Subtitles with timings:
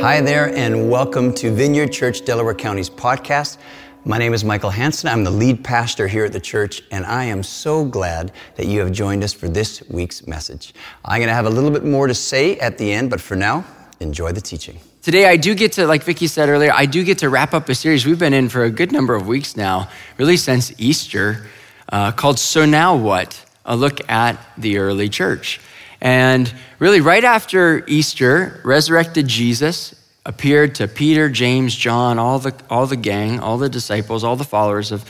[0.00, 3.58] Hi there, and welcome to Vineyard Church Delaware County's podcast.
[4.04, 5.08] My name is Michael Hanson.
[5.08, 8.78] I'm the lead pastor here at the church, and I am so glad that you
[8.78, 10.72] have joined us for this week's message.
[11.04, 13.34] I'm going to have a little bit more to say at the end, but for
[13.34, 13.64] now,
[13.98, 14.78] enjoy the teaching.
[15.02, 17.68] Today, I do get to, like Vicki said earlier, I do get to wrap up
[17.68, 21.48] a series we've been in for a good number of weeks now, really since Easter,
[21.88, 23.44] uh, called So Now What?
[23.64, 25.60] A look at the early church.
[26.00, 29.94] And really, right after Easter, resurrected Jesus
[30.24, 34.44] appeared to Peter, James, John, all the, all the gang, all the disciples, all the
[34.44, 35.04] followers of,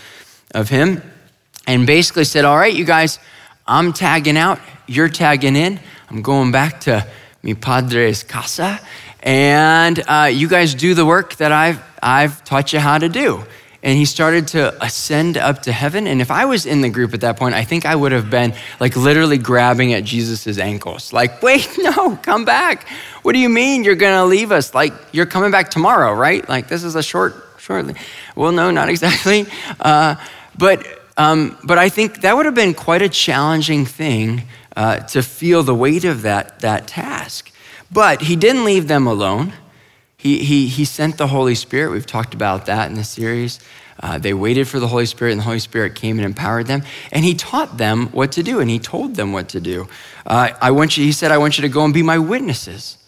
[0.55, 1.03] of him,
[1.67, 3.19] and basically said, All right, you guys,
[3.67, 5.81] I'm tagging out, you're tagging in.
[6.09, 7.07] I'm going back to
[7.43, 8.81] mi padre's casa,
[9.23, 13.45] and uh, you guys do the work that I've, I've taught you how to do
[13.83, 16.07] and he started to ascend up to heaven.
[16.07, 18.29] And if I was in the group at that point, I think I would have
[18.29, 21.13] been like literally grabbing at Jesus' ankles.
[21.13, 22.89] Like, wait, no, come back.
[23.23, 24.75] What do you mean you're going to leave us?
[24.75, 26.47] Like, you're coming back tomorrow, right?
[26.49, 27.95] Like, this is a short, shortly.
[28.35, 29.47] Well, no, not exactly.
[29.79, 30.17] Uh,
[30.57, 30.85] but,
[31.17, 34.43] um, but I think that would have been quite a challenging thing
[34.77, 37.53] uh, to feel the weight of that, that task.
[37.93, 39.53] But he didn't leave them alone.
[40.29, 41.91] He, he, he sent the Holy Spirit.
[41.91, 43.61] We've talked about that in the series.
[43.99, 46.83] Uh, they waited for the Holy Spirit, and the Holy Spirit came and empowered them.
[47.11, 49.89] And He taught them what to do, and He told them what to do.
[50.27, 52.99] Uh, I want you, he said, I want you to go and be my witnesses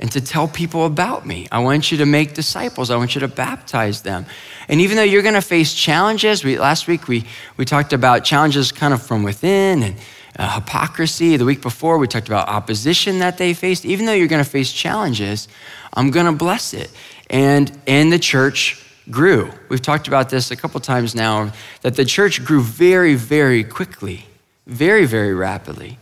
[0.00, 1.46] and to tell people about me.
[1.52, 2.90] I want you to make disciples.
[2.90, 4.26] I want you to baptize them.
[4.68, 8.24] And even though you're going to face challenges, we, last week we, we talked about
[8.24, 9.96] challenges kind of from within and
[10.36, 11.36] uh, hypocrisy.
[11.36, 13.86] The week before, we talked about opposition that they faced.
[13.86, 15.48] Even though you're going to face challenges,
[15.96, 16.90] I'm going to bless it.
[17.30, 19.50] And, and the church grew.
[19.68, 24.26] We've talked about this a couple times now that the church grew very, very quickly,
[24.66, 25.98] very, very rapidly.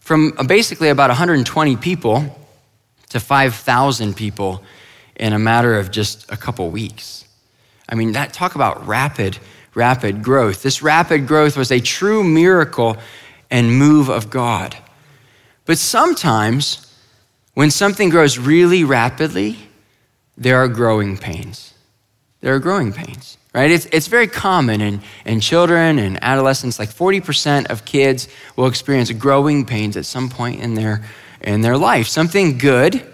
[0.00, 2.38] From basically about 120 people
[3.08, 4.62] to 5,000 people
[5.16, 7.24] in a matter of just a couple weeks.
[7.88, 9.38] I mean, that talk about rapid,
[9.74, 10.62] rapid growth.
[10.62, 12.96] This rapid growth was a true miracle
[13.50, 14.76] and move of God.
[15.66, 16.89] But sometimes,
[17.60, 19.54] when something grows really rapidly,
[20.38, 21.74] there are growing pains.
[22.40, 23.70] There are growing pains, right?
[23.70, 26.78] It's, it's very common in, in children and adolescents.
[26.78, 31.04] Like 40% of kids will experience growing pains at some point in their,
[31.42, 32.06] in their life.
[32.06, 33.06] Something good,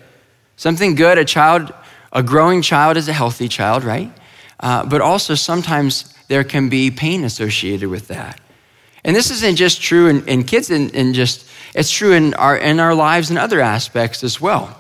[0.55, 1.75] something good, a child,
[2.13, 4.13] a growing child is a healthy child, right?
[4.61, 8.41] Uh, but also sometimes there can be pain associated with that.
[9.03, 11.46] And this isn't just true in, in kids, and, just
[11.77, 14.77] it's true in our in our lives and other aspects as well.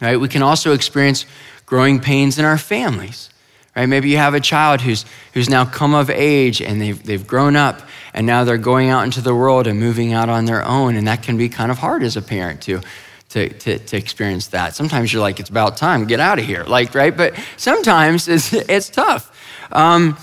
[0.00, 0.16] Right?
[0.16, 1.24] We can also experience
[1.64, 3.30] growing pains in our families.
[3.74, 3.86] Right?
[3.86, 7.54] Maybe you have a child who's who's now come of age and they've they've grown
[7.54, 7.80] up
[8.12, 11.06] and now they're going out into the world and moving out on their own, and
[11.06, 12.80] that can be kind of hard as a parent to
[13.28, 14.74] to, to, to, experience that.
[14.74, 16.62] Sometimes you're like, it's about time, get out of here.
[16.62, 17.14] Like, right?
[17.14, 19.30] But sometimes it's, it's tough.
[19.72, 20.16] Um,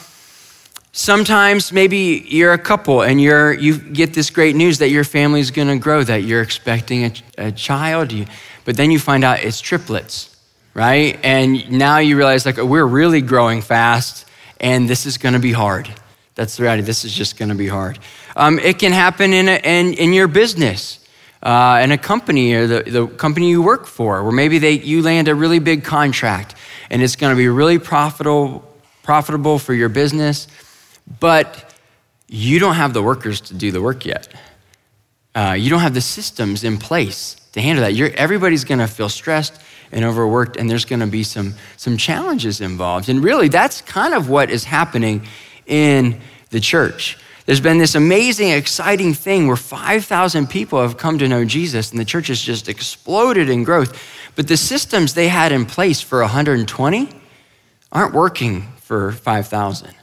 [0.95, 5.49] Sometimes maybe you're a couple and you're, you get this great news that your family's
[5.49, 7.13] going to grow, that you're expecting a,
[7.47, 8.27] a child, you,
[8.63, 10.37] but then you find out it's triplets,
[10.75, 11.19] right?
[11.23, 14.27] And now you realize, like, we're really growing fast
[14.59, 15.89] and this is going to be hard.
[16.35, 16.83] That's the reality.
[16.83, 17.97] This is just going to be hard.
[18.35, 20.99] Um, it can happen in, a, in, in your business,
[21.41, 25.01] uh, in a company or the, the company you work for, where maybe they, you
[25.01, 26.53] land a really big contract
[26.91, 28.63] and it's going to be really profitable,
[29.01, 30.47] profitable for your business
[31.19, 31.73] but
[32.27, 34.27] you don't have the workers to do the work yet.
[35.35, 37.93] Uh, you don't have the systems in place to handle that.
[37.93, 39.59] You're, everybody's going to feel stressed
[39.91, 43.09] and overworked, and there's going to be some, some challenges involved.
[43.09, 45.27] And really, that's kind of what is happening
[45.65, 46.19] in
[46.49, 47.17] the church.
[47.45, 51.99] There's been this amazing, exciting thing where 5,000 people have come to know Jesus, and
[51.99, 53.99] the church has just exploded in growth.
[54.35, 57.09] But the systems they had in place for 120
[57.91, 59.93] aren't working for 5,000.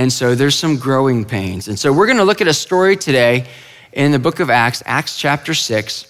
[0.00, 1.68] And so there's some growing pains.
[1.68, 3.46] And so we're going to look at a story today
[3.92, 6.06] in the book of Acts, Acts chapter 6,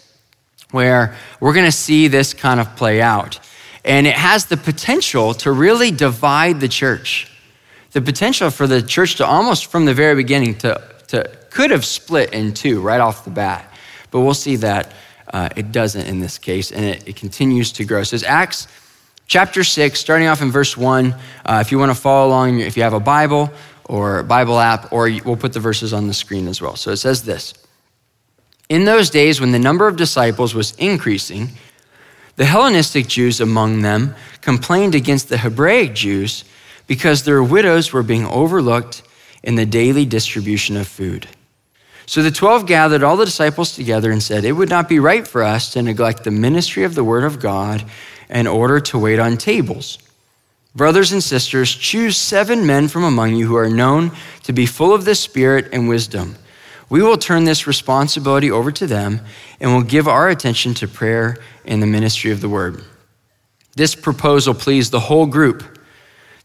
[0.70, 3.40] where we're going to see this kind of play out.
[3.84, 7.32] And it has the potential to really divide the church.
[7.90, 11.84] The potential for the church to almost from the very beginning to, to could have
[11.84, 13.74] split in two right off the bat.
[14.12, 14.92] But we'll see that
[15.32, 18.04] uh, it doesn't in this case, and it, it continues to grow.
[18.04, 18.68] So it's Acts
[19.30, 21.14] chapter 6, starting off in verse 1.
[21.46, 23.48] Uh, if you want to follow along, if you have a Bible,
[23.90, 26.76] or Bible app, or we'll put the verses on the screen as well.
[26.76, 27.54] So it says this
[28.68, 31.50] In those days, when the number of disciples was increasing,
[32.36, 36.44] the Hellenistic Jews among them complained against the Hebraic Jews
[36.86, 39.02] because their widows were being overlooked
[39.42, 41.26] in the daily distribution of food.
[42.06, 45.26] So the twelve gathered all the disciples together and said, It would not be right
[45.26, 47.84] for us to neglect the ministry of the word of God
[48.28, 49.98] in order to wait on tables.
[50.74, 54.12] Brothers and sisters, choose seven men from among you who are known
[54.44, 56.36] to be full of the Spirit and wisdom.
[56.88, 59.20] We will turn this responsibility over to them
[59.60, 62.84] and will give our attention to prayer and the ministry of the word.
[63.74, 65.78] This proposal pleased the whole group.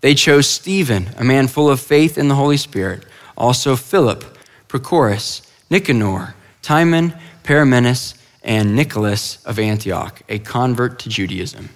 [0.02, 3.06] They chose Stephen, a man full of faith in the Holy Spirit,
[3.36, 4.24] also Philip,
[4.68, 7.14] Prochorus, Nicanor, Timon,
[7.44, 11.70] Paramenes, and Nicholas of Antioch, a convert to Judaism.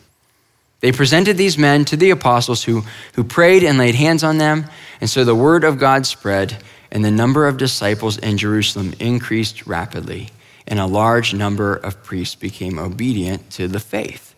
[0.79, 2.83] They presented these men to the apostles who,
[3.13, 4.65] who prayed and laid hands on them.
[5.01, 9.67] And so the word of God spread, and the number of disciples in Jerusalem increased
[9.67, 10.29] rapidly,
[10.67, 14.35] and a large number of priests became obedient to the faith.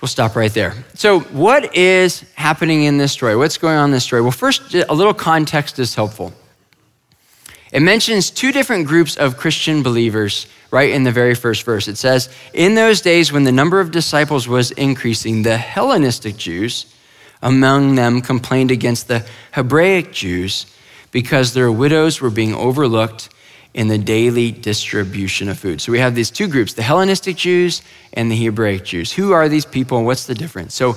[0.00, 0.74] We'll stop right there.
[0.94, 3.36] So, what is happening in this story?
[3.36, 4.20] What's going on in this story?
[4.20, 6.34] Well, first, a little context is helpful.
[7.74, 11.88] It mentions two different groups of Christian believers right in the very first verse.
[11.88, 16.86] It says, In those days when the number of disciples was increasing, the Hellenistic Jews
[17.42, 20.66] among them complained against the Hebraic Jews
[21.10, 23.28] because their widows were being overlooked
[23.74, 25.80] in the daily distribution of food.
[25.80, 27.82] So we have these two groups, the Hellenistic Jews
[28.12, 29.12] and the Hebraic Jews.
[29.12, 30.76] Who are these people and what's the difference?
[30.76, 30.96] So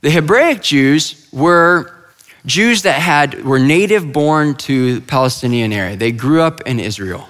[0.00, 1.99] the Hebraic Jews were
[2.46, 5.96] Jews that had were native born to Palestinian area.
[5.96, 7.28] They grew up in Israel.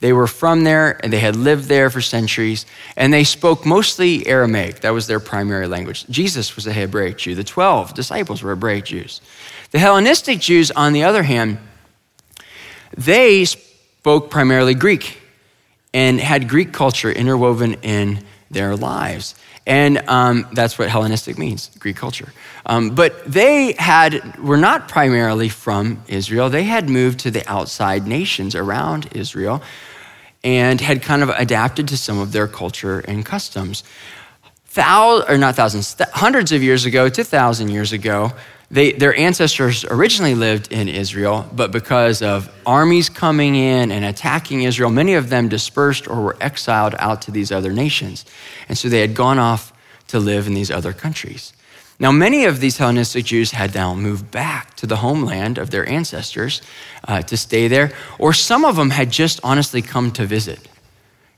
[0.00, 2.66] They were from there and they had lived there for centuries
[2.96, 4.80] and they spoke mostly Aramaic.
[4.80, 6.06] That was their primary language.
[6.06, 7.34] Jesus was a Hebraic Jew.
[7.34, 9.20] The 12 disciples were Hebraic Jews.
[9.72, 11.58] The Hellenistic Jews, on the other hand,
[12.96, 15.20] they spoke primarily Greek
[15.92, 19.34] and had Greek culture interwoven in their lives.
[19.68, 22.32] And um, that's what Hellenistic means, Greek culture.
[22.64, 26.48] Um, but they had, were not primarily from Israel.
[26.48, 29.62] They had moved to the outside nations around Israel
[30.42, 33.84] and had kind of adapted to some of their culture and customs.
[34.64, 38.32] Thousands, or not thousands, th- hundreds of years ago to thousand years ago,
[38.70, 44.62] they, their ancestors originally lived in Israel, but because of armies coming in and attacking
[44.62, 48.26] Israel, many of them dispersed or were exiled out to these other nations.
[48.68, 49.72] And so they had gone off
[50.08, 51.54] to live in these other countries.
[52.00, 55.88] Now, many of these Hellenistic Jews had now moved back to the homeland of their
[55.88, 56.62] ancestors
[57.08, 60.67] uh, to stay there, or some of them had just honestly come to visit.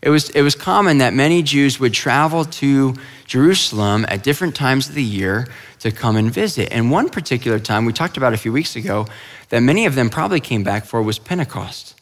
[0.03, 2.95] It was, it was common that many Jews would travel to
[3.27, 5.47] Jerusalem at different times of the year
[5.81, 6.73] to come and visit.
[6.73, 9.07] And one particular time we talked about a few weeks ago
[9.51, 12.01] that many of them probably came back for was Pentecost.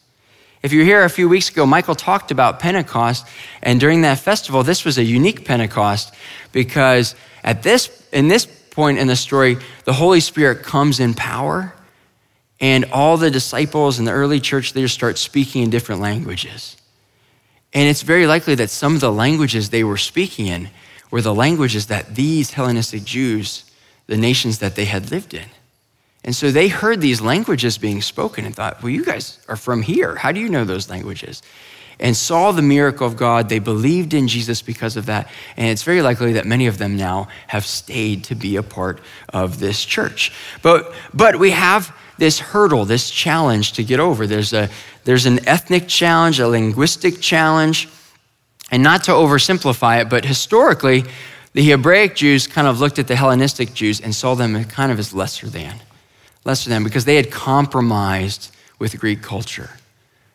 [0.61, 3.25] If you were here a few weeks ago, Michael talked about Pentecost,
[3.61, 6.13] and during that festival, this was a unique Pentecost
[6.51, 11.73] because at this, in this point in the story, the Holy Spirit comes in power,
[12.59, 16.75] and all the disciples and the early church leaders start speaking in different languages.
[17.73, 20.69] And it's very likely that some of the languages they were speaking in
[21.11, 23.69] were the languages that these Hellenistic Jews,
[24.07, 25.45] the nations that they had lived in.
[26.23, 29.81] And so they heard these languages being spoken and thought, well, you guys are from
[29.81, 30.15] here.
[30.15, 31.41] How do you know those languages?
[31.99, 33.49] And saw the miracle of God.
[33.49, 35.29] They believed in Jesus because of that.
[35.57, 39.01] And it's very likely that many of them now have stayed to be a part
[39.29, 40.31] of this church.
[40.61, 44.27] But, but we have this hurdle, this challenge to get over.
[44.27, 44.69] There's, a,
[45.05, 47.89] there's an ethnic challenge, a linguistic challenge.
[48.71, 51.05] And not to oversimplify it, but historically,
[51.53, 54.99] the Hebraic Jews kind of looked at the Hellenistic Jews and saw them kind of
[54.99, 55.75] as lesser than,
[56.45, 59.71] lesser than, because they had compromised with Greek culture.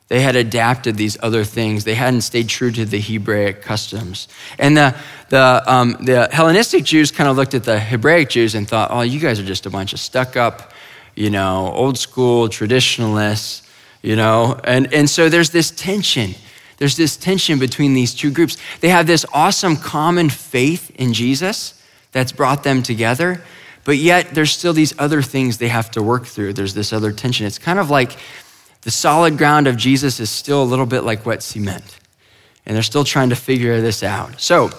[0.08, 1.84] They had adapted these other things.
[1.84, 4.28] They hadn't stayed true to the Hebraic customs.
[4.58, 4.94] And the,
[5.30, 9.00] the, um, the Hellenistic Jews kind of looked at the Hebraic Jews and thought, oh,
[9.00, 10.73] you guys are just a bunch of stuck up,
[11.14, 13.62] you know, old school traditionalists,
[14.02, 14.60] you know.
[14.64, 16.34] And, and so there's this tension
[16.78, 18.56] there's this tension between these two groups.
[18.80, 21.80] They have this awesome common faith in Jesus
[22.12, 23.42] that's brought them together,
[23.84, 26.54] but yet there's still these other things they have to work through.
[26.54, 27.46] There's this other tension.
[27.46, 28.16] It's kind of like
[28.82, 31.98] the solid ground of Jesus is still a little bit like wet cement,
[32.66, 34.40] and they're still trying to figure this out.
[34.40, 34.70] So,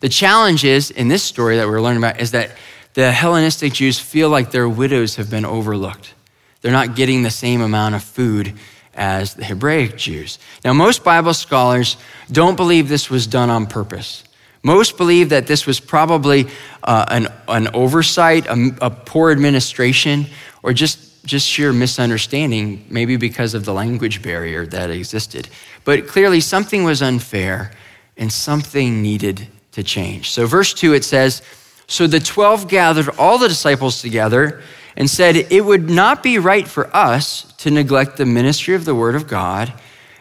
[0.00, 2.50] the challenge is in this story that we're learning about is that
[2.96, 6.14] the Hellenistic Jews feel like their widows have been overlooked.
[6.62, 8.54] They're not getting the same amount of food
[8.94, 10.38] as the Hebraic Jews.
[10.64, 11.98] Now, most Bible scholars
[12.32, 14.24] don't believe this was done on purpose.
[14.62, 16.46] Most believe that this was probably
[16.82, 20.24] uh, an, an oversight, a, a poor administration,
[20.62, 25.50] or just, just sheer misunderstanding, maybe because of the language barrier that existed.
[25.84, 27.72] But clearly, something was unfair
[28.16, 30.30] and something needed to change.
[30.30, 31.42] So, verse 2, it says,
[31.86, 34.62] So the 12 gathered all the disciples together
[34.96, 38.94] and said, It would not be right for us to neglect the ministry of the
[38.94, 39.72] Word of God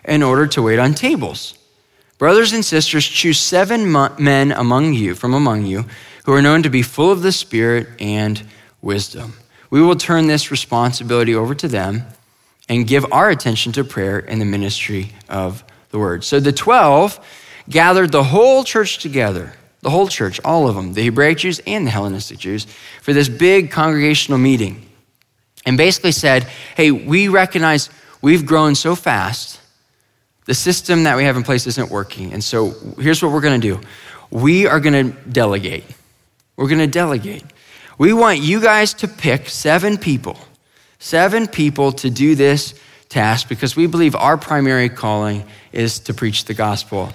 [0.03, 1.57] in order to wait on tables.
[2.17, 5.85] Brothers and sisters, choose seven men among you, from among you,
[6.25, 8.41] who are known to be full of the Spirit and
[8.81, 9.33] wisdom.
[9.69, 12.03] We will turn this responsibility over to them
[12.69, 16.23] and give our attention to prayer and the ministry of the word.
[16.23, 17.19] So the 12
[17.69, 19.53] gathered the whole church together,
[19.85, 22.65] the whole church, all of them, the Hebraic Jews and the Hellenistic Jews,
[23.03, 24.83] for this big congregational meeting.
[25.63, 26.41] And basically said,
[26.75, 29.61] hey, we recognize we've grown so fast
[30.45, 32.33] the system that we have in place isn't working.
[32.33, 33.85] And so here's what we're going to do
[34.31, 35.83] we are going to delegate.
[36.55, 37.43] We're going to delegate.
[37.99, 40.39] We want you guys to pick seven people,
[40.97, 42.73] seven people to do this
[43.07, 47.13] task because we believe our primary calling is to preach the gospel.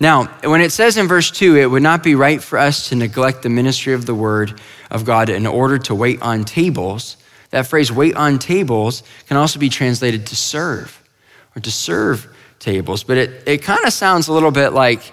[0.00, 2.96] Now, when it says in verse 2, it would not be right for us to
[2.96, 4.60] neglect the ministry of the word
[4.90, 7.16] of God in order to wait on tables.
[7.50, 11.00] That phrase, wait on tables, can also be translated to serve
[11.54, 12.26] or to serve
[12.58, 15.12] tables, but it, it kind of sounds a little bit like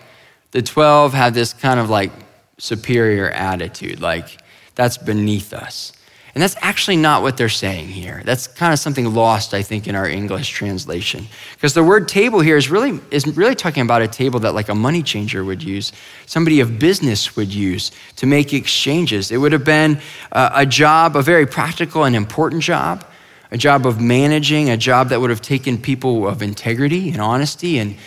[0.51, 2.11] the 12 have this kind of like
[2.57, 4.41] superior attitude, like
[4.75, 5.93] that's beneath us.
[6.33, 8.21] And that's actually not what they're saying here.
[8.25, 11.27] That's kind of something lost, I think, in our English translation.
[11.55, 14.69] Because the word table here is really, is really talking about a table that like
[14.69, 15.91] a money changer would use,
[16.25, 19.31] somebody of business would use to make exchanges.
[19.31, 19.99] It would have been
[20.31, 23.05] a, a job, a very practical and important job
[23.51, 27.77] a job of managing, a job that would have taken people of integrity and honesty
[27.77, 27.97] and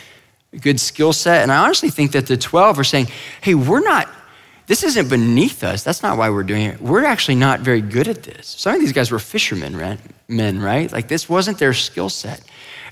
[0.52, 1.42] a good skill set.
[1.42, 3.08] And I honestly think that the 12 are saying,
[3.42, 4.08] hey, we're not,
[4.66, 5.82] this isn't beneath us.
[5.82, 6.80] That's not why we're doing it.
[6.80, 8.46] We're actually not very good at this.
[8.46, 9.98] Some of these guys were fishermen, right?
[10.28, 10.90] men, right?
[10.90, 12.40] Like this wasn't their skill set.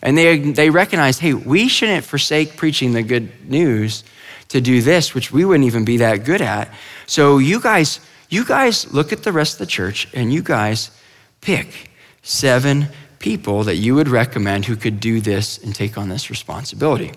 [0.02, 4.04] And they, they recognized, hey, we shouldn't forsake preaching the good news
[4.48, 6.72] to do this, which we wouldn't even be that good at.
[7.06, 10.90] So you guys, you guys look at the rest of the church and you guys
[11.40, 11.90] pick
[12.22, 12.88] seven
[13.18, 17.12] people that you would recommend who could do this and take on this responsibility.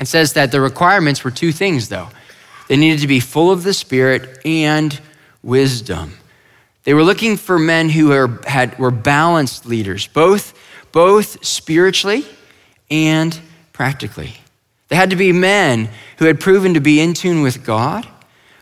[0.00, 2.08] It says that the requirements were two things, though.
[2.68, 4.98] They needed to be full of the Spirit and
[5.42, 6.18] wisdom.
[6.84, 10.54] They were looking for men who were, had, were balanced leaders, both,
[10.92, 12.24] both spiritually
[12.90, 13.38] and
[13.72, 14.34] practically.
[14.88, 18.06] They had to be men who had proven to be in tune with God,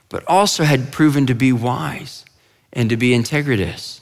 [0.08, 2.25] but also had proven to be wise
[2.72, 4.00] and to be integritous.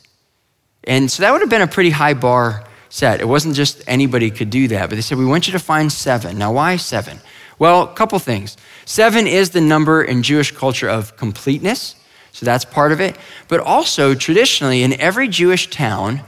[0.84, 3.20] And so that would have been a pretty high bar set.
[3.20, 5.90] It wasn't just anybody could do that, but they said, We want you to find
[5.90, 6.38] seven.
[6.38, 7.20] Now, why seven?
[7.58, 8.56] Well, a couple things.
[8.84, 11.96] Seven is the number in Jewish culture of completeness,
[12.32, 13.16] so that's part of it.
[13.48, 16.22] But also, traditionally, in every Jewish town,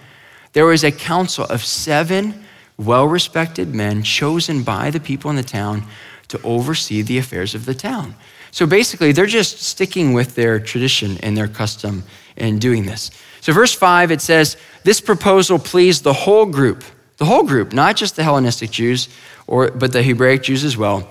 [0.52, 2.44] there was a council of seven
[2.78, 5.84] well respected men chosen by the people in the town
[6.28, 8.14] to oversee the affairs of the town.
[8.50, 12.04] So basically, they're just sticking with their tradition and their custom
[12.36, 13.10] in doing this.
[13.40, 16.84] So, verse 5, it says, This proposal pleased the whole group,
[17.18, 19.08] the whole group, not just the Hellenistic Jews,
[19.46, 21.08] or, but the Hebraic Jews as well.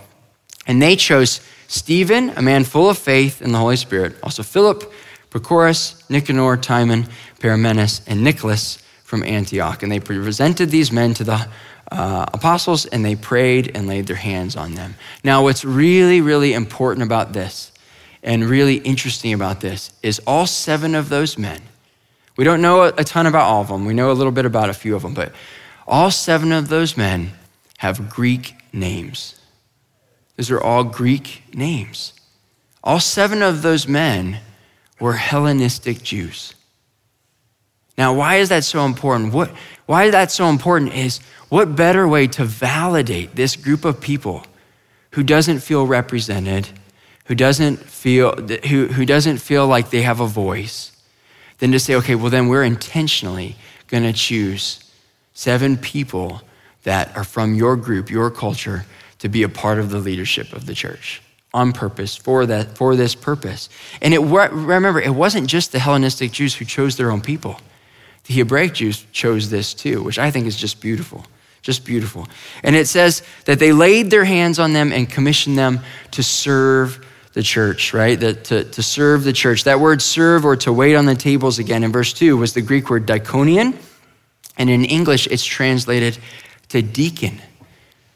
[0.67, 4.91] And they chose Stephen, a man full of faith in the Holy Spirit, also Philip,
[5.29, 7.07] Prochorus, Nicanor, Timon,
[7.39, 9.84] Paramenes, and Nicholas from Antioch.
[9.84, 11.48] And they presented these men to the
[11.91, 14.95] uh, apostles and they prayed and laid their hands on them.
[15.24, 17.72] Now, what's really, really important about this
[18.24, 21.62] and really interesting about this is all seven of those men
[22.38, 23.86] we don't know a ton about all of them.
[23.86, 25.34] We know a little bit about a few of them, but
[25.88, 27.31] all seven of those men
[27.77, 29.39] have Greek names.
[30.36, 32.13] Those are all Greek names.
[32.84, 34.39] All seven of those men
[35.00, 36.54] were Hellenistic Jews.
[37.98, 39.34] Now, why is that so important?
[39.34, 39.51] What,
[39.86, 44.46] why is that so important is what better way to validate this group of people
[45.12, 46.68] who doesn't feel represented,
[47.25, 48.36] who doesn't feel,
[48.68, 50.92] who, who doesn't feel like they have a voice,
[51.60, 53.56] than to say, okay, well, then we're intentionally
[53.88, 54.92] going to choose
[55.34, 56.42] seven people
[56.84, 58.86] that are from your group, your culture,
[59.25, 61.20] to be a part of the leadership of the church
[61.51, 63.70] on purpose for that for this purpose.
[64.00, 67.60] And it remember, it wasn't just the Hellenistic Jews who chose their own people.
[68.25, 71.25] The Hebraic Jews chose this too, which I think is just beautiful.
[71.63, 72.27] Just beautiful.
[72.62, 75.79] And it says that they laid their hands on them and commissioned them
[76.12, 77.03] to serve
[77.34, 78.20] the church, right?
[78.20, 79.63] That to, to serve the church.
[79.63, 82.62] That word serve or to wait on the tables again in verse 2 was the
[82.62, 83.75] Greek word diakonion.
[84.55, 86.15] And in English, it's translated
[86.70, 87.41] to deacon.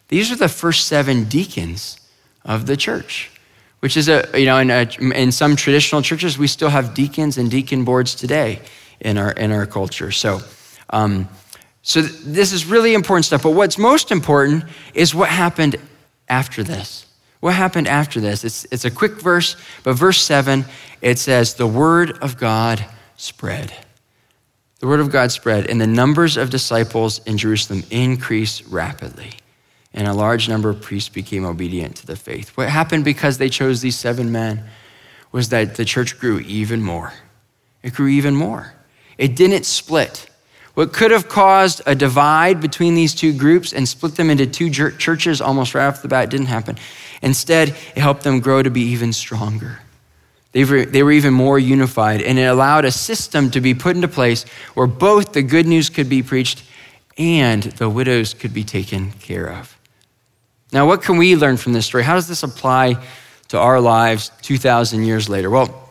[0.10, 2.00] These are the first seven deacons
[2.44, 3.32] of the church,
[3.80, 7.38] which is a, you know, in, a, in some traditional churches, we still have deacons
[7.38, 8.60] and deacon boards today
[9.00, 10.12] in our, in our culture.
[10.12, 10.42] So,
[10.90, 11.30] um,
[11.82, 13.44] so this is really important stuff.
[13.44, 15.78] But what's most important is what happened
[16.28, 17.06] after this.
[17.40, 18.44] What happened after this?
[18.44, 20.66] It's, it's a quick verse, but verse 7,
[21.02, 22.84] it says, The word of God
[23.16, 23.74] spread.
[24.80, 29.32] The word of God spread, and the numbers of disciples in Jerusalem increased rapidly.
[29.94, 32.50] And a large number of priests became obedient to the faith.
[32.56, 34.64] What happened because they chose these seven men
[35.32, 37.14] was that the church grew even more.
[37.84, 38.74] It grew even more.
[39.18, 40.30] It didn't split.
[40.74, 44.70] What could have caused a divide between these two groups and split them into two
[44.70, 46.78] churches almost right off the bat didn't happen.
[47.22, 49.80] Instead, it helped them grow to be even stronger.
[50.52, 53.96] They were, they were even more unified, and it allowed a system to be put
[53.96, 56.64] into place where both the good news could be preached
[57.18, 59.79] and the widows could be taken care of.
[60.72, 62.04] Now, what can we learn from this story?
[62.04, 63.04] How does this apply
[63.50, 65.50] to our lives 2,000 years later?
[65.50, 65.90] Well,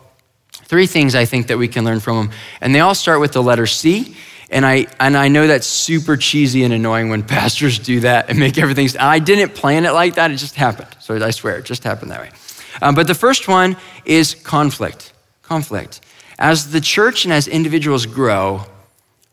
[0.51, 2.37] three things I think that we can learn from them.
[2.61, 4.15] And they all start with the letter C.
[4.49, 8.39] And I, and I know that's super cheesy and annoying when pastors do that and
[8.39, 8.89] make everything.
[8.99, 10.89] I didn't plan it like that, it just happened.
[10.99, 12.31] So I swear, it just happened that way.
[12.81, 15.11] Um, but the first one is conflict.
[15.41, 16.01] Conflict.
[16.37, 18.63] As the church and as individuals grow,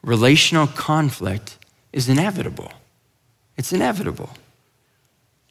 [0.03, 1.59] relational conflict
[1.93, 2.73] is inevitable.
[3.57, 4.31] It's inevitable.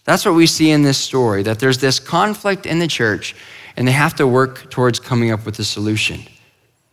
[0.06, 3.36] That's what we see in this story that there's this conflict in the church,
[3.76, 6.22] and they have to work towards coming up with a solution.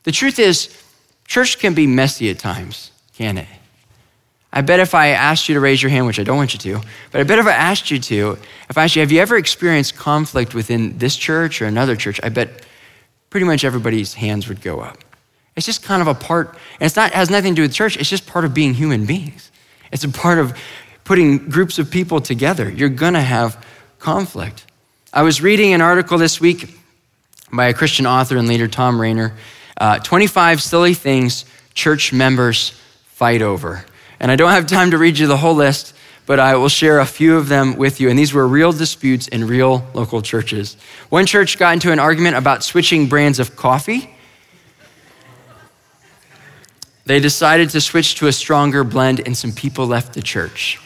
[0.02, 0.76] The truth is,
[1.26, 3.46] church can be messy at times, can it?
[4.52, 6.58] I bet if I asked you to raise your hand, which I don't want you
[6.60, 8.38] to, but I bet if I asked you to,
[8.68, 12.20] if I asked you, have you ever experienced conflict within this church or another church?
[12.22, 12.66] I bet
[13.30, 14.98] pretty much everybody's hands would go up.
[15.56, 17.96] It's just kind of a part, and it's not has nothing to do with church,
[17.96, 19.50] it's just part of being human beings.
[19.90, 20.56] It's a part of
[21.04, 22.70] putting groups of people together.
[22.70, 23.64] You're going to have
[23.98, 24.64] conflict.
[25.12, 26.78] I was reading an article this week
[27.52, 29.34] by a Christian author and leader, Tom Rainer
[29.82, 31.44] uh, 25 silly things
[31.74, 32.70] church members
[33.06, 33.84] fight over.
[34.20, 35.94] And I don't have time to read you the whole list,
[36.26, 38.08] but I will share a few of them with you.
[38.08, 40.76] And these were real disputes in real local churches.
[41.08, 44.14] One church got into an argument about switching brands of coffee.
[47.04, 50.80] They decided to switch to a stronger blend, and some people left the church.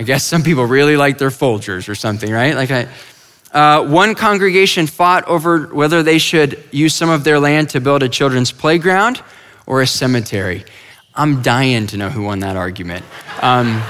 [0.00, 2.54] I guess some people really like their Folgers or something, right?
[2.54, 2.88] Like I,
[3.52, 8.02] uh, one congregation fought over whether they should use some of their land to build
[8.02, 9.22] a children's playground
[9.66, 10.64] or a cemetery.
[11.14, 13.04] I'm dying to know who won that argument.
[13.42, 13.82] Um,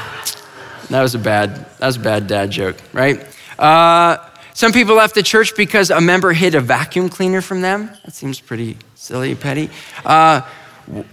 [0.89, 3.25] that was a bad, that was a bad dad joke, right?
[3.57, 4.17] Uh,
[4.53, 7.87] some people left the church because a member hid a vacuum cleaner from them.
[8.05, 9.71] That seems pretty silly, petty.
[10.05, 10.41] Uh,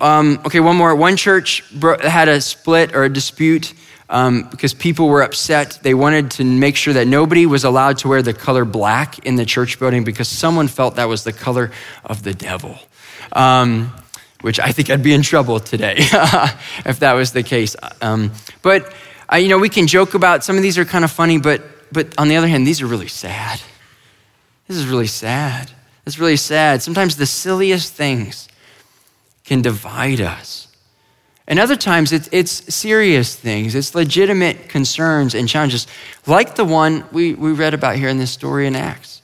[0.02, 0.96] um, okay, one more.
[0.96, 1.64] One church
[2.02, 3.76] had a split or a dispute
[4.10, 5.80] um, because people were upset.
[5.82, 9.36] They wanted to make sure that nobody was allowed to wear the color black in
[9.36, 11.72] the church building because someone felt that was the color
[12.06, 12.78] of the devil.
[13.34, 13.94] Um,
[14.42, 15.96] which I think I'd be in trouble today
[16.86, 17.76] if that was the case.
[18.02, 18.94] Um, but
[19.34, 22.14] you know, we can joke about some of these are kind of funny, but but
[22.18, 23.60] on the other hand, these are really sad.
[24.68, 25.72] This is really sad.
[26.06, 26.82] It's really sad.
[26.82, 28.48] Sometimes the silliest things
[29.46, 30.67] can divide us.
[31.48, 35.88] And other times it's, it's serious things, it's legitimate concerns and challenges,
[36.26, 39.22] like the one we, we read about here in this story in Acts.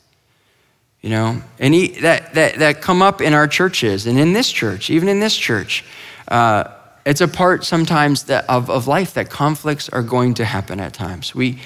[1.01, 4.49] You know, and he, that, that, that come up in our churches and in this
[4.49, 5.83] church, even in this church.
[6.29, 6.63] Uh,
[7.05, 10.93] it's a part sometimes that, of, of life that conflicts are going to happen at
[10.93, 11.35] times.
[11.35, 11.59] We,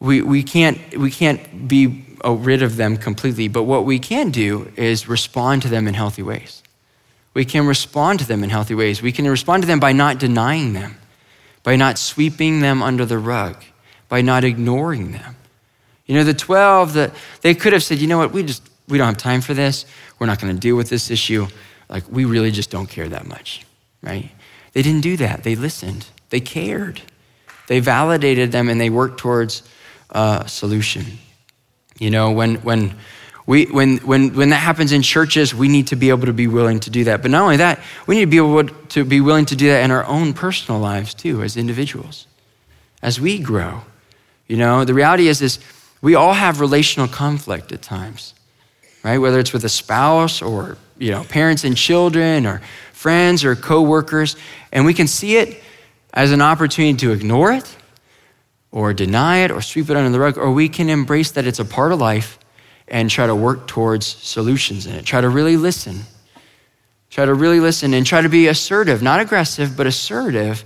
[0.00, 4.72] we, we, can't, we can't be rid of them completely, but what we can do
[4.74, 6.64] is respond to them in healthy ways.
[7.38, 9.00] We can respond to them in healthy ways.
[9.00, 10.96] We can respond to them by not denying them,
[11.62, 13.62] by not sweeping them under the rug,
[14.08, 15.36] by not ignoring them.
[16.06, 18.98] You know, the 12, the, they could have said, you know what, we just, we
[18.98, 19.86] don't have time for this.
[20.18, 21.46] We're not going to deal with this issue.
[21.88, 23.64] Like, we really just don't care that much,
[24.02, 24.32] right?
[24.72, 25.44] They didn't do that.
[25.44, 27.02] They listened, they cared,
[27.68, 29.62] they validated them, and they worked towards
[30.10, 31.04] a solution.
[32.00, 32.96] You know, when, when,
[33.48, 36.46] we, when, when, when that happens in churches, we need to be able to be
[36.46, 37.22] willing to do that.
[37.22, 39.82] But not only that, we need to be able to be willing to do that
[39.84, 42.26] in our own personal lives too, as individuals,
[43.00, 43.80] as we grow.
[44.48, 45.60] You know, the reality is, is
[46.02, 48.34] we all have relational conflict at times,
[49.02, 49.16] right?
[49.16, 52.60] Whether it's with a spouse or, you know, parents and children or
[52.92, 54.36] friends or coworkers,
[54.72, 55.62] and we can see it
[56.12, 57.76] as an opportunity to ignore it
[58.70, 61.58] or deny it or sweep it under the rug, or we can embrace that it's
[61.58, 62.37] a part of life
[62.90, 65.04] and try to work towards solutions in it.
[65.04, 66.02] Try to really listen.
[67.10, 70.64] Try to really listen and try to be assertive, not aggressive, but assertive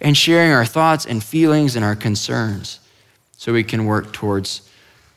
[0.00, 2.80] in sharing our thoughts and feelings and our concerns
[3.36, 4.68] so we can work towards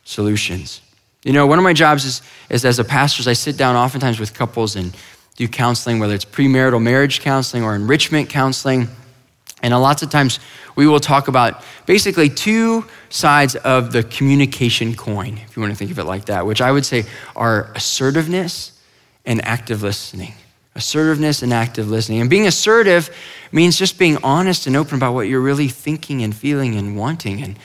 [0.04, 0.82] solutions.
[1.24, 3.76] You know, one of my jobs is, is as a pastor, is I sit down
[3.76, 4.96] oftentimes with couples and
[5.36, 8.88] do counseling, whether it's premarital marriage counseling or enrichment counseling.
[9.62, 10.40] And lots of times
[10.76, 15.78] we will talk about basically two sides of the communication coin, if you want to
[15.78, 18.80] think of it like that, which I would say are assertiveness
[19.26, 20.34] and active listening.
[20.76, 22.20] Assertiveness and active listening.
[22.20, 23.16] And being assertive
[23.52, 27.42] means just being honest and open about what you're really thinking and feeling and wanting
[27.42, 27.58] and,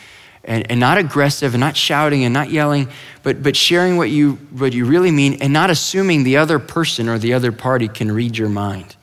[0.45, 2.89] and, and not aggressive and not shouting and not yelling,
[3.25, 7.09] but, but sharing what you, what you really mean and not assuming the other person
[7.09, 8.95] or the other party can read your mind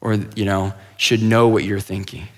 [0.00, 2.28] or, you know, should know what you're thinking.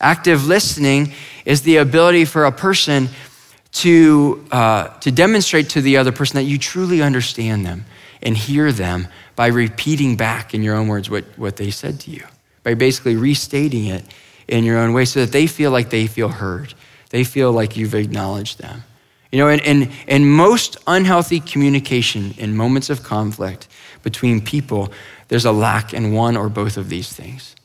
[0.00, 1.12] Active listening
[1.44, 3.08] is the ability for a person
[3.72, 7.84] to, uh, to demonstrate to the other person that you truly understand them
[8.22, 12.12] and hear them by repeating back in your own words what, what they said to
[12.12, 12.22] you,
[12.62, 14.04] by basically restating it
[14.46, 16.72] in your own way so that they feel like they feel heard.
[17.10, 18.84] They feel like you've acknowledged them.
[19.32, 23.66] You know, in, in, in most unhealthy communication in moments of conflict
[24.04, 24.92] between people,
[25.26, 27.56] there's a lack in one or both of these things.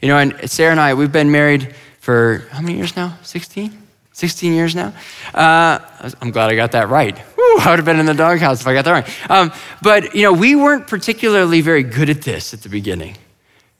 [0.00, 3.18] You know, and Sarah and I, we've been married for how many years now?
[3.22, 3.76] 16?
[4.12, 4.92] 16 years now.
[5.34, 5.78] Uh,
[6.20, 7.16] I'm glad I got that right.
[7.18, 9.30] Whew, I would have been in the doghouse if I got that right.
[9.30, 13.16] Um, but, you know, we weren't particularly very good at this at the beginning.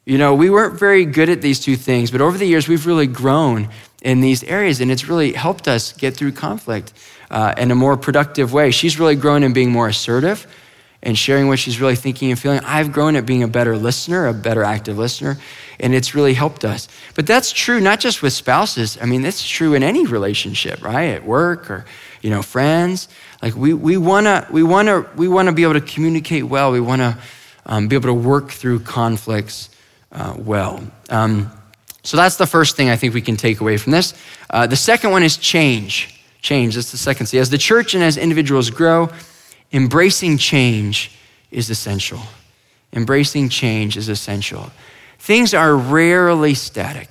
[0.05, 2.87] You know, we weren't very good at these two things, but over the years, we've
[2.87, 3.69] really grown
[4.03, 6.93] in these areas, and it's really helped us get through conflict
[7.31, 8.71] uh, in a more productive way.
[8.71, 10.47] She's really grown in being more assertive
[11.03, 12.61] and sharing what she's really thinking and feeling.
[12.65, 15.39] I've grown at being a better listener, a better active listener,
[15.79, 16.89] and it's really helped us.
[17.15, 18.99] But that's true not just with spouses.
[19.01, 21.11] I mean, that's true in any relationship, right?
[21.11, 21.87] At work or,
[22.21, 23.09] you know, friends.
[23.43, 26.71] Like we, we wanna, we wanna, we wanna be able to communicate well.
[26.71, 27.19] We wanna
[27.65, 29.71] um, be able to work through conflicts
[30.13, 30.83] uh, well.
[31.09, 31.51] Um,
[32.03, 34.15] so that's the first thing I think we can take away from this.
[34.49, 36.17] Uh, the second one is change.
[36.43, 37.39] Change, that's the second C.
[37.39, 39.11] As the church and as individuals grow,
[39.73, 41.13] embracing change
[41.51, 42.21] is essential.
[42.93, 44.71] Embracing change is essential.
[45.19, 47.09] Things are rarely static.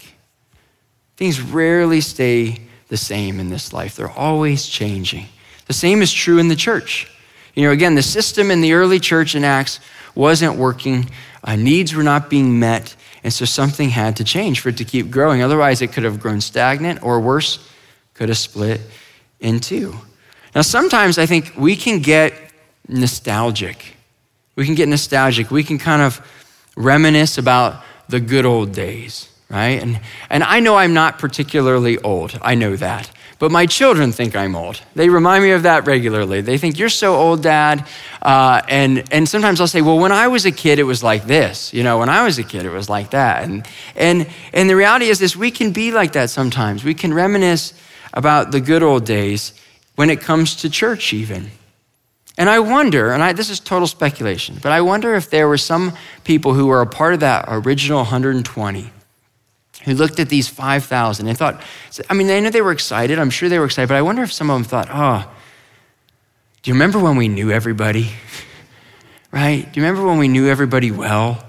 [1.16, 3.96] Things rarely stay the same in this life.
[3.96, 5.26] They're always changing.
[5.68, 7.10] The same is true in the church.
[7.54, 9.80] You know, again, the system in the early church in Acts
[10.16, 11.10] wasn't working,
[11.44, 14.86] uh, needs were not being met, and so something had to change for it to
[14.86, 15.42] keep growing.
[15.42, 17.60] Otherwise, it could have grown stagnant, or worse,
[18.14, 18.82] could have split
[19.40, 19.96] in two.
[20.56, 22.34] Now, sometimes I think we can get
[22.90, 23.96] nostalgic.
[24.56, 25.52] We can get nostalgic.
[25.52, 26.26] We can kind of
[26.76, 29.82] reminisce about the good old days, right?
[29.82, 30.00] And,
[30.30, 32.38] and I know I'm not particularly old.
[32.42, 33.10] I know that.
[33.40, 34.82] But my children think I'm old.
[34.96, 36.42] They remind me of that regularly.
[36.42, 37.88] They think, You're so old, Dad.
[38.22, 41.24] Uh, and, and sometimes I'll say, Well, when I was a kid, it was like
[41.26, 41.74] this.
[41.74, 43.44] You know, when I was a kid, it was like that.
[43.44, 46.84] And, and, and the reality is this we can be like that sometimes.
[46.84, 47.74] We can reminisce
[48.14, 49.54] about the good old days
[49.96, 51.50] when it comes to church, even.
[52.40, 55.58] And I wonder, and I, this is total speculation, but I wonder if there were
[55.58, 55.92] some
[56.24, 58.92] people who were a part of that original 120
[59.84, 61.62] who looked at these 5,000 and thought,
[62.10, 63.20] I mean, I know they were excited.
[63.20, 65.30] I'm sure they were excited, but I wonder if some of them thought, oh,
[66.62, 68.10] do you remember when we knew everybody?
[69.34, 69.70] right?
[69.70, 71.44] Do you remember when we knew everybody well?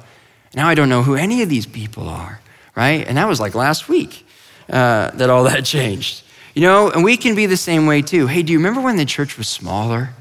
[0.57, 2.40] Now I don't know who any of these people are,
[2.74, 3.07] right?
[3.07, 4.26] And that was like last week
[4.68, 6.24] uh, that all that changed.
[6.53, 8.26] You know, and we can be the same way too.
[8.26, 10.14] Hey, do you remember when the church was smaller?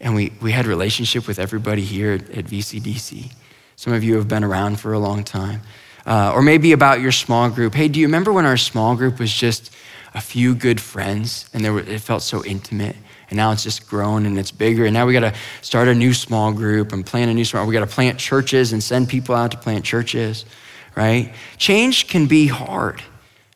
[0.00, 3.32] And we, we had relationship with everybody here at, at VCDC.
[3.76, 5.62] Some of you have been around for a long time.
[6.06, 7.74] Uh, or maybe about your small group.
[7.74, 9.72] Hey, do you remember when our small group was just
[10.14, 12.94] a few good friends and were, it felt so intimate?
[13.28, 14.84] And now it's just grown and it's bigger.
[14.84, 17.66] And now we got to start a new small group and plant a new small.
[17.66, 20.44] We got to plant churches and send people out to plant churches,
[20.94, 21.34] right?
[21.58, 23.02] Change can be hard.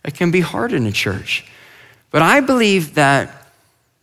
[0.05, 1.46] It can be hard in a church.
[2.11, 3.46] But I believe that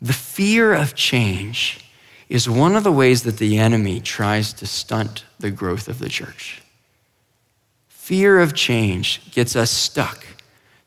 [0.02, 1.84] the fear of change
[2.30, 6.10] is one of the ways that the enemy tries to stunt the growth of the
[6.10, 6.62] church.
[7.88, 10.26] Fear of change gets us stuck,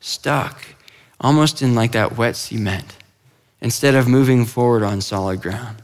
[0.01, 0.65] stuck,
[1.21, 2.97] almost in like that wet cement,
[3.61, 5.83] instead of moving forward on solid ground.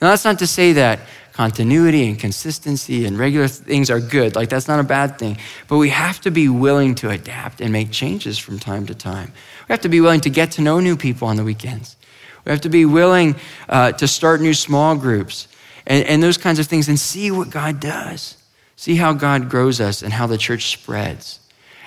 [0.00, 1.00] Now, that's not to say that
[1.32, 4.34] continuity and consistency and regular things are good.
[4.34, 5.38] Like, that's not a bad thing.
[5.68, 9.32] But we have to be willing to adapt and make changes from time to time.
[9.68, 11.96] We have to be willing to get to know new people on the weekends.
[12.44, 13.36] We have to be willing
[13.68, 15.48] uh, to start new small groups
[15.86, 18.36] and, and those kinds of things and see what God does.
[18.76, 21.38] See how God grows us and how the church spreads.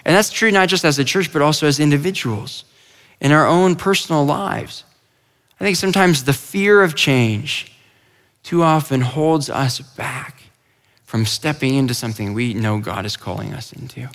[0.06, 2.63] And that's true not just as a church, but also as individuals
[3.20, 4.84] in our own personal lives.
[5.60, 7.72] I think sometimes the fear of change
[8.44, 10.44] too often holds us back
[11.04, 14.10] from stepping into something we know God is calling us into.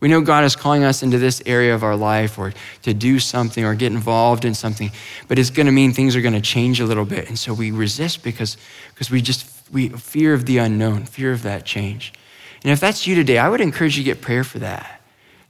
[0.00, 3.18] We know God is calling us into this area of our life or to do
[3.18, 4.92] something or get involved in something,
[5.26, 7.28] but it's going to mean things are going to change a little bit.
[7.28, 8.56] And so we resist because,
[8.94, 12.12] because we just, we fear of the unknown, fear of that change.
[12.62, 15.00] And if that's you today, I would encourage you to get prayer for that,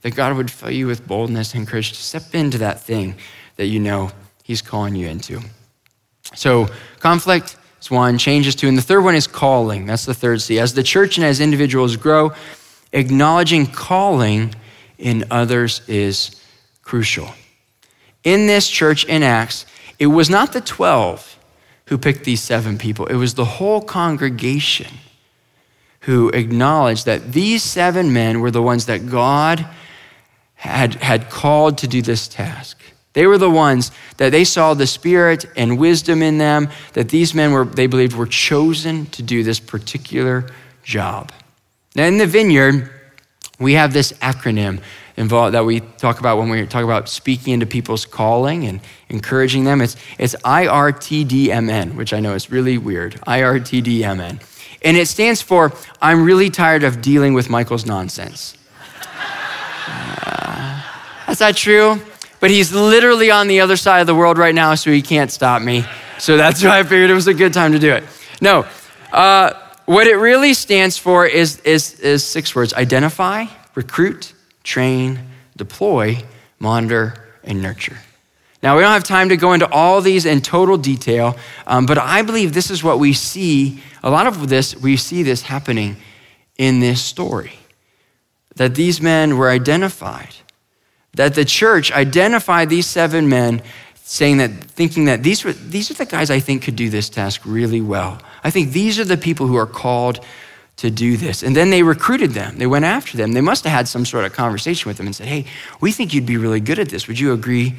[0.01, 3.15] that God would fill you with boldness and courage to step into that thing
[3.57, 4.11] that you know
[4.43, 5.41] He's calling you into.
[6.33, 9.85] So, conflict, is one, Changes two, and the third one is calling.
[9.85, 10.59] That's the third C.
[10.59, 12.31] As the church and as individuals grow,
[12.93, 14.53] acknowledging calling
[14.97, 16.41] in others is
[16.81, 17.29] crucial.
[18.23, 19.65] In this church in Acts,
[19.97, 21.37] it was not the 12
[21.85, 24.91] who picked these seven people, it was the whole congregation
[26.01, 29.65] who acknowledged that these seven men were the ones that God
[30.55, 32.79] had, had called to do this task.
[33.13, 37.33] They were the ones that they saw the spirit and wisdom in them, that these
[37.33, 40.45] men were, they believed, were chosen to do this particular
[40.83, 41.31] job.
[41.99, 42.89] Now, in the vineyard,
[43.59, 44.79] we have this acronym
[45.17, 49.65] involved that we talk about when we talk about speaking into people's calling and encouraging
[49.65, 49.81] them.
[49.81, 53.15] It's, it's IRTDMN, which I know is really weird.
[53.27, 54.41] IRTDMN.
[54.81, 58.55] And it stands for I'm really tired of dealing with Michael's nonsense.
[59.85, 60.81] Uh,
[61.27, 61.99] that's not true,
[62.39, 65.31] but he's literally on the other side of the world right now, so he can't
[65.31, 65.83] stop me.
[66.17, 68.05] So that's why I figured it was a good time to do it.
[68.39, 68.65] No,
[69.11, 75.19] uh, what it really stands for is, is, is six words identify, recruit, train,
[75.57, 76.23] deploy,
[76.59, 77.97] monitor, and nurture.
[78.61, 81.97] Now, we don't have time to go into all these in total detail, um, but
[81.97, 83.81] I believe this is what we see.
[84.03, 85.97] A lot of this, we see this happening
[86.59, 87.53] in this story.
[88.57, 90.35] That these men were identified,
[91.15, 93.63] that the church identified these seven men,
[94.09, 97.09] saying that, thinking that these, were, these are the guys I think could do this
[97.09, 98.19] task really well.
[98.43, 100.25] I think these are the people who are called
[100.77, 101.43] to do this.
[101.43, 102.57] And then they recruited them.
[102.57, 103.33] They went after them.
[103.33, 105.45] They must have had some sort of conversation with them and said, Hey,
[105.79, 107.07] we think you'd be really good at this.
[107.07, 107.75] Would you agree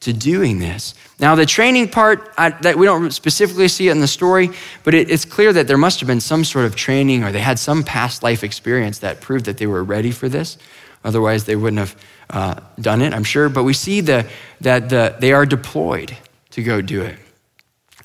[0.00, 0.94] to doing this.
[1.18, 4.50] Now, the training part, I, that we don't specifically see it in the story,
[4.82, 7.40] but it, it's clear that there must have been some sort of training or they
[7.40, 10.58] had some past life experience that proved that they were ready for this.
[11.04, 11.96] Otherwise, they wouldn't have
[12.30, 13.48] uh, done it, I'm sure.
[13.48, 14.26] But we see the,
[14.62, 16.16] that the, they are deployed
[16.50, 17.18] to go do it.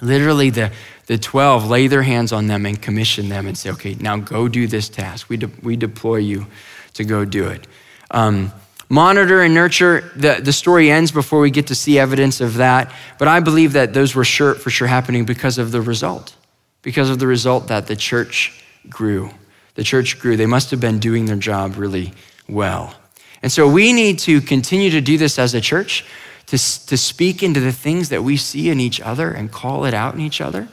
[0.01, 0.71] Literally, the,
[1.07, 4.47] the 12 lay their hands on them and commission them and say, okay, now go
[4.47, 5.29] do this task.
[5.29, 6.47] We, de- we deploy you
[6.93, 7.65] to go do it.
[8.11, 8.51] Um,
[8.91, 12.91] Monitor and nurture, the, the story ends before we get to see evidence of that.
[13.19, 16.35] But I believe that those were sure, for sure happening because of the result,
[16.81, 19.29] because of the result that the church grew.
[19.75, 20.37] The church grew.
[20.37, 22.13] They must have been doing their job really
[22.49, 22.95] well.
[23.41, 26.05] And so we need to continue to do this as a church,
[26.47, 29.93] to, to speak into the things that we see in each other and call it
[29.93, 30.67] out in each other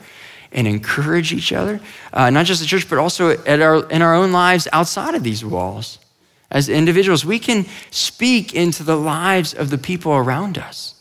[0.51, 1.79] and encourage each other,
[2.13, 5.23] uh, not just the church, but also at our, in our own lives outside of
[5.23, 5.99] these walls
[6.49, 7.25] as individuals.
[7.25, 10.96] We can speak into the lives of the people around us,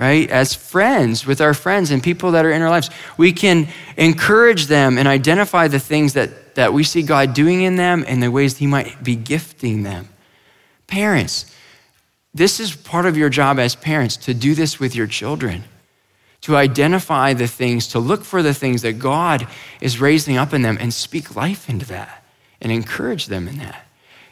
[0.00, 0.30] right?
[0.30, 4.66] As friends with our friends and people that are in our lives, we can encourage
[4.66, 8.30] them and identify the things that, that we see God doing in them and the
[8.30, 10.08] ways He might be gifting them.
[10.86, 11.54] Parents,
[12.32, 15.64] this is part of your job as parents to do this with your children.
[16.42, 19.46] To identify the things, to look for the things that God
[19.82, 22.24] is raising up in them and speak life into that
[22.62, 23.86] and encourage them in that.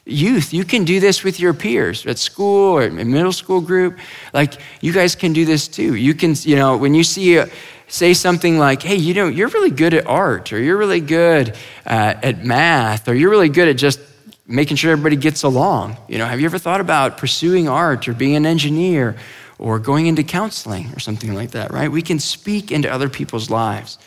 [0.09, 3.99] Youth, you can do this with your peers at school or in middle school group.
[4.33, 5.95] Like, you guys can do this too.
[5.95, 7.49] You can, you know, when you see a,
[7.89, 11.55] say something like, hey, you know, you're really good at art, or you're really good
[11.87, 14.01] uh, at math, or you're really good at just
[14.47, 15.97] making sure everybody gets along.
[16.09, 19.17] You know, have you ever thought about pursuing art or being an engineer
[19.59, 21.91] or going into counseling or something like that, right?
[21.91, 23.99] We can speak into other people's lives.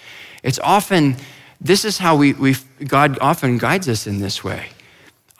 [0.41, 1.15] It's often,
[1.59, 2.55] this is how we, we
[2.87, 4.69] God often guides us in this way.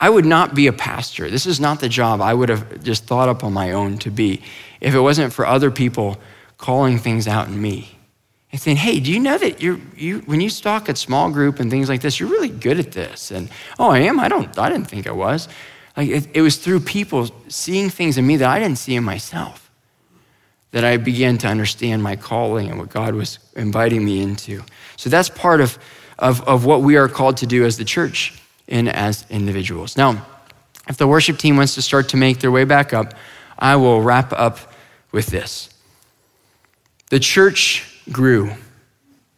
[0.02, 1.30] I would not be a pastor.
[1.30, 4.10] This is not the job I would have just thought up on my own to
[4.10, 4.42] be
[4.80, 6.20] if it wasn't for other people
[6.58, 7.96] calling things out in me
[8.50, 11.60] and saying, hey, do you know that you're, you, when you talk at small group
[11.60, 13.30] and things like this, you're really good at this?
[13.30, 14.18] And, oh, I am?
[14.18, 15.48] I, don't, I didn't think I was.
[15.96, 19.04] Like, it, it was through people seeing things in me that I didn't see in
[19.04, 19.70] myself
[20.72, 24.64] that I began to understand my calling and what God was inviting me into.
[24.96, 25.78] So that's part of,
[26.18, 29.96] of, of what we are called to do as the church in as individuals.
[29.96, 30.26] Now,
[30.88, 33.14] if the worship team wants to start to make their way back up,
[33.58, 34.58] I will wrap up
[35.12, 35.70] with this.
[37.10, 38.52] The church grew.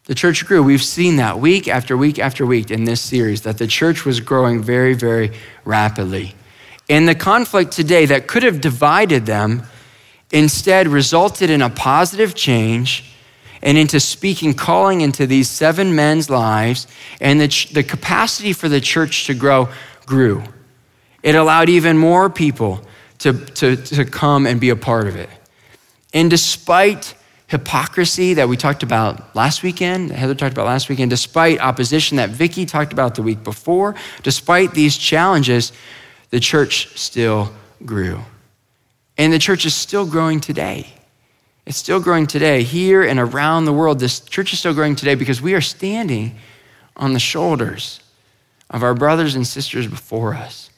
[0.04, 0.62] The church grew.
[0.62, 4.20] We've seen that week after week after week in this series that the church was
[4.20, 5.32] growing very, very
[5.64, 6.34] rapidly.
[6.88, 9.62] And the conflict today that could have divided them
[10.30, 13.13] instead resulted in a positive change
[13.64, 16.86] and into speaking, calling into these seven men's lives,
[17.20, 19.68] and the, the capacity for the church to grow
[20.04, 20.44] grew.
[21.22, 22.86] It allowed even more people
[23.20, 25.30] to, to, to come and be a part of it.
[26.12, 27.14] And despite
[27.46, 32.28] hypocrisy that we talked about last weekend, Heather talked about last weekend, despite opposition that
[32.28, 35.72] Vicky talked about the week before, despite these challenges,
[36.28, 37.50] the church still
[37.86, 38.20] grew.
[39.16, 40.88] And the church is still growing today.
[41.66, 42.62] It's still growing today.
[42.62, 46.36] Here and around the world, this church is still growing today because we are standing
[46.96, 48.00] on the shoulders
[48.70, 50.70] of our brothers and sisters before us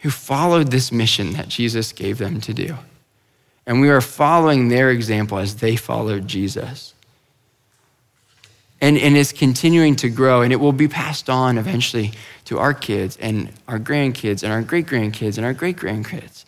[0.00, 2.76] who followed this mission that Jesus gave them to do.
[3.66, 6.94] And we are following their example as they followed Jesus.
[8.80, 12.12] And, and it's continuing to grow, and it will be passed on eventually
[12.44, 16.44] to our kids and our grandkids and our great grandkids and our great grandkids.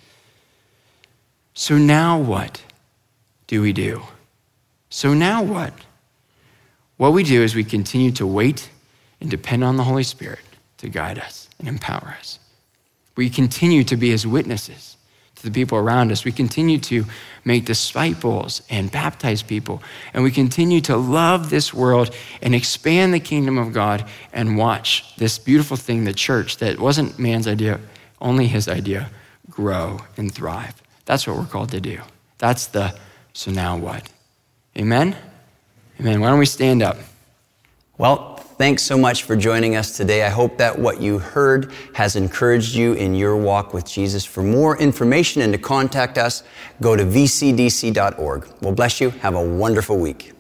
[1.59, 2.63] So now what
[3.49, 4.05] do we do?
[4.91, 5.75] So now what?
[6.99, 8.71] What we do is we continue to wait
[9.21, 10.39] and depend on the Holy Spirit
[10.77, 12.39] to guide us and empower us.
[13.17, 14.97] We continue to be his witnesses
[15.35, 16.25] to the people around us.
[16.25, 17.05] We continue to
[17.45, 19.83] make disciples and baptize people.
[20.15, 25.17] And we continue to love this world and expand the kingdom of God and watch
[25.17, 27.81] this beautiful thing, the church, that wasn't man's idea,
[28.21, 29.11] only his idea,
[29.51, 30.81] grow and thrive.
[31.09, 32.03] That's what we're called to do.
[32.37, 32.95] That's the
[33.33, 34.07] so now what?
[34.77, 35.17] Amen?
[35.99, 36.21] Amen.
[36.21, 36.99] Why don't we stand up?
[37.97, 40.23] Well, thanks so much for joining us today.
[40.23, 44.27] I hope that what you heard has encouraged you in your walk with Jesus.
[44.27, 46.43] For more information and to contact us,
[46.83, 48.47] go to vcdc.org.
[48.61, 49.09] We'll bless you.
[49.09, 50.33] Have a wonderful week.